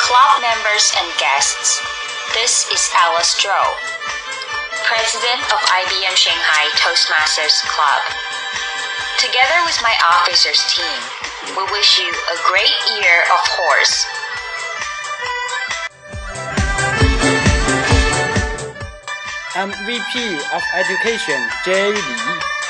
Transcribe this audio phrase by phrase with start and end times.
[0.00, 1.80] club members and guests,
[2.32, 3.66] this is Alice Zhou,
[4.86, 8.02] President of IBM Shanghai Toastmasters Club.
[9.18, 11.00] Together with my officers team,
[11.56, 14.06] we wish you a great year of horse.
[19.54, 21.92] I'm VP of Education J.
[21.92, 22.00] Li.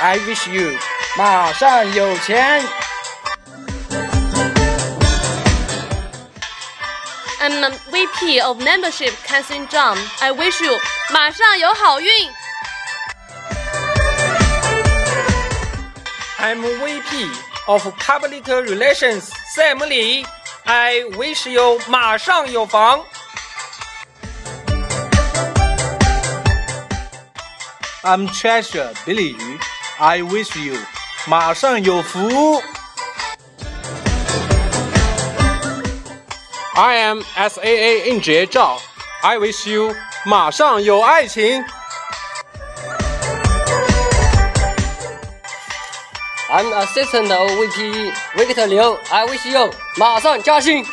[0.00, 0.78] I wish you
[1.16, 2.62] 马上有钱。
[7.40, 9.98] I'm a VP of Membership Catherine Zhang.
[10.20, 10.78] I wish you
[11.12, 12.10] 马上有好运。
[16.38, 17.28] I'm VP
[17.66, 20.24] of Public Relations Sam Li.
[20.64, 23.04] I wish you 马上有房。
[28.02, 29.58] I'm Treasure Billy Yu.
[29.98, 30.76] I wish you
[31.26, 32.62] 马上有福。
[36.80, 38.78] I am SAA 应杰赵，
[39.22, 41.64] I wish you 马上有爱情。
[46.48, 48.98] I'm assistant of VP Victor Liu.
[49.10, 50.84] I wish you 马上加薪。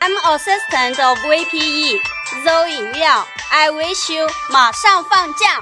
[0.00, 1.98] I'm assistant of VPE
[2.44, 3.24] Zoe Liao.
[3.50, 5.60] I wish you 马上放假。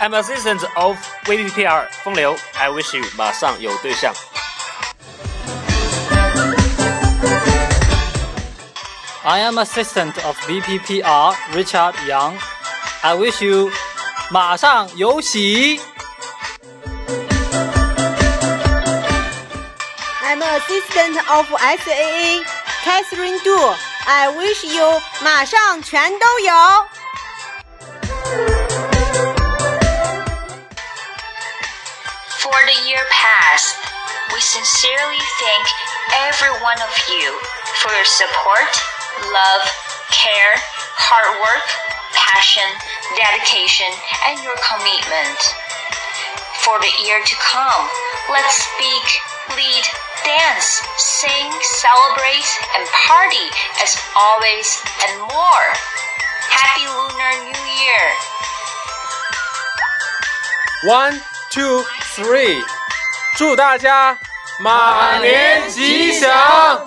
[0.00, 4.14] I'm assistant of VPPR 风流，I wish you 马上有对象。
[9.24, 12.38] I am assistant of VPPR Richard Yang.
[13.02, 13.72] I wish you
[14.30, 15.80] 马上有喜。
[20.22, 22.44] I'm assistant of SAA
[22.84, 23.74] Catherine Du.
[24.06, 26.54] I wish you 马上全都有。
[32.51, 33.79] For the year past,
[34.35, 35.65] we sincerely thank
[36.27, 37.31] every one of you
[37.79, 38.67] for your support,
[39.31, 39.63] love,
[40.11, 40.59] care,
[40.99, 41.63] hard work,
[42.11, 42.67] passion,
[43.15, 43.87] dedication,
[44.27, 45.39] and your commitment.
[46.67, 47.87] For the year to come,
[48.27, 49.07] let's speak,
[49.55, 49.85] lead,
[50.27, 51.47] dance, sing,
[51.79, 53.47] celebrate, and party
[53.79, 54.67] as always
[55.07, 55.67] and more.
[56.51, 58.03] Happy Lunar New Year!
[60.83, 61.15] One,
[61.51, 61.83] two,
[62.15, 62.63] three，
[63.37, 64.17] 祝大家
[64.61, 66.80] 马年吉祥！